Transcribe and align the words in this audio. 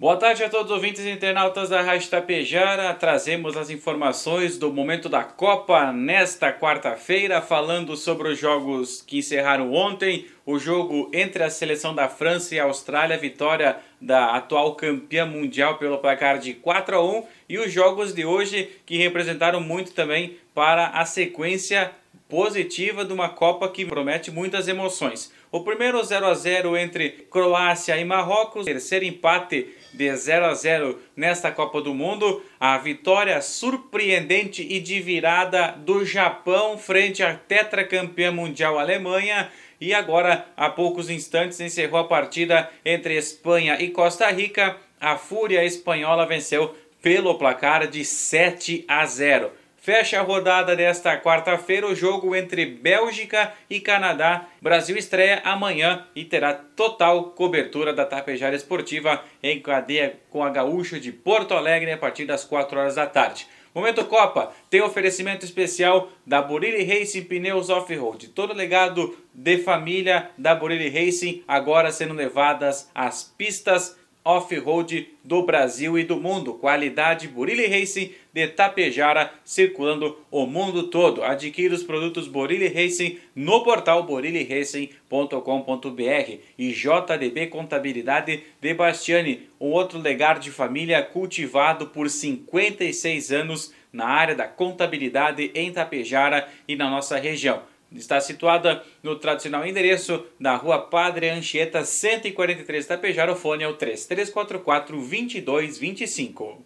Boa 0.00 0.16
tarde 0.16 0.42
a 0.42 0.48
todos 0.48 0.70
os 0.70 0.76
ouvintes 0.78 1.04
e 1.04 1.10
internautas 1.10 1.68
da 1.68 1.82
Rádio 1.82 2.08
Tapejara. 2.08 2.94
Trazemos 2.94 3.54
as 3.54 3.68
informações 3.68 4.56
do 4.56 4.72
momento 4.72 5.10
da 5.10 5.22
Copa 5.22 5.92
nesta 5.92 6.50
quarta-feira, 6.50 7.42
falando 7.42 7.94
sobre 7.98 8.30
os 8.30 8.38
jogos 8.38 9.02
que 9.06 9.18
encerraram 9.18 9.74
ontem. 9.74 10.24
O 10.46 10.58
jogo 10.58 11.10
entre 11.12 11.42
a 11.42 11.50
seleção 11.50 11.94
da 11.94 12.08
França 12.08 12.54
e 12.54 12.58
a 12.58 12.64
Austrália, 12.64 13.18
vitória 13.18 13.76
da 14.00 14.34
atual 14.36 14.74
campeã 14.74 15.26
mundial 15.26 15.76
pelo 15.76 15.98
placar 15.98 16.38
de 16.38 16.54
4 16.54 16.96
a 16.96 17.04
1 17.04 17.24
e 17.46 17.58
os 17.58 17.70
jogos 17.70 18.14
de 18.14 18.24
hoje 18.24 18.70
que 18.86 18.96
representaram 18.96 19.60
muito 19.60 19.92
também 19.92 20.38
para 20.54 20.86
a 20.86 21.04
sequência 21.04 21.92
positiva 22.30 23.04
de 23.04 23.12
uma 23.12 23.28
Copa 23.28 23.68
que 23.68 23.84
promete 23.84 24.30
muitas 24.30 24.68
emoções. 24.68 25.32
O 25.50 25.60
primeiro 25.60 26.02
0 26.02 26.26
a 26.26 26.34
0 26.34 26.76
entre 26.76 27.26
Croácia 27.28 27.98
e 27.98 28.04
Marrocos, 28.04 28.64
terceiro 28.64 29.04
empate 29.04 29.66
de 29.92 30.16
0 30.16 30.46
a 30.46 30.54
0 30.54 30.98
nesta 31.16 31.50
Copa 31.50 31.82
do 31.82 31.92
Mundo, 31.92 32.40
a 32.58 32.78
vitória 32.78 33.42
surpreendente 33.42 34.62
e 34.62 34.78
de 34.78 35.00
virada 35.00 35.72
do 35.72 36.04
Japão 36.04 36.78
frente 36.78 37.22
à 37.22 37.34
tetracampeã 37.34 38.30
mundial 38.30 38.78
Alemanha 38.78 39.50
e 39.80 39.92
agora 39.92 40.46
há 40.56 40.70
poucos 40.70 41.10
instantes 41.10 41.58
encerrou 41.58 41.98
a 41.98 42.04
partida 42.04 42.70
entre 42.84 43.16
Espanha 43.16 43.76
e 43.80 43.88
Costa 43.88 44.30
Rica. 44.30 44.76
A 45.00 45.16
Fúria 45.16 45.64
espanhola 45.64 46.26
venceu 46.26 46.76
pelo 47.02 47.34
placar 47.36 47.88
de 47.88 48.04
7 48.04 48.84
a 48.86 49.04
0. 49.06 49.50
Fecha 49.82 50.20
a 50.20 50.22
rodada 50.22 50.76
desta 50.76 51.16
quarta-feira 51.16 51.86
o 51.86 51.94
jogo 51.94 52.36
entre 52.36 52.66
Bélgica 52.66 53.54
e 53.70 53.80
Canadá. 53.80 54.46
Brasil 54.60 54.94
estreia 54.94 55.40
amanhã 55.42 56.06
e 56.14 56.22
terá 56.22 56.52
total 56.52 57.30
cobertura 57.30 57.90
da 57.90 58.04
Tapejara 58.04 58.54
Esportiva 58.54 59.24
em 59.42 59.58
cadeia 59.58 60.20
com 60.28 60.44
a 60.44 60.50
Gaúcha 60.50 61.00
de 61.00 61.10
Porto 61.10 61.54
Alegre 61.54 61.90
a 61.92 61.96
partir 61.96 62.26
das 62.26 62.44
4 62.44 62.78
horas 62.78 62.96
da 62.96 63.06
tarde. 63.06 63.46
Momento 63.74 64.04
Copa 64.04 64.52
tem 64.68 64.82
oferecimento 64.82 65.46
especial 65.46 66.10
da 66.26 66.42
Burilli 66.42 66.84
Racing 66.84 67.24
Pneus 67.24 67.70
Off-Road. 67.70 68.28
Todo 68.28 68.52
legado 68.52 69.16
de 69.32 69.56
família 69.56 70.28
da 70.36 70.54
Burilli 70.54 70.90
Racing 70.90 71.42
agora 71.48 71.90
sendo 71.90 72.12
levadas 72.12 72.90
às 72.94 73.22
pistas 73.22 73.96
off-road 74.24 75.08
do 75.24 75.42
Brasil 75.42 75.98
e 75.98 76.04
do 76.04 76.20
mundo. 76.20 76.54
Qualidade 76.54 77.26
Burilli 77.28 77.66
Racing 77.66 78.12
de 78.32 78.46
Tapejara 78.48 79.32
circulando 79.44 80.18
o 80.30 80.46
mundo 80.46 80.84
todo. 80.84 81.22
Adquira 81.22 81.74
os 81.74 81.82
produtos 81.82 82.28
Burilli 82.28 82.68
Racing 82.68 83.18
no 83.34 83.64
portal 83.64 84.04
buriliracing.com.br 84.04 86.38
e 86.58 86.72
JDB 86.72 87.48
Contabilidade 87.48 88.42
de 88.60 88.74
Bastiani, 88.74 89.48
um 89.60 89.68
outro 89.68 89.98
legado 89.98 90.40
de 90.40 90.50
família 90.50 91.02
cultivado 91.02 91.88
por 91.88 92.08
56 92.08 93.32
anos 93.32 93.74
na 93.92 94.06
área 94.06 94.34
da 94.34 94.46
contabilidade 94.46 95.50
em 95.54 95.72
Tapejara 95.72 96.48
e 96.68 96.76
na 96.76 96.88
nossa 96.88 97.18
região. 97.18 97.62
Está 97.92 98.20
situada 98.20 98.84
no 99.02 99.16
tradicional 99.16 99.66
endereço 99.66 100.24
da 100.38 100.54
rua 100.54 100.78
Padre 100.78 101.28
Anchieta 101.28 101.84
143 101.84 102.86
Tapejara. 102.86 103.32
O 103.32 103.36
fone 103.36 103.64
é 103.64 103.68
o 103.68 103.74
3344 103.74 104.96
2225. 104.96 106.64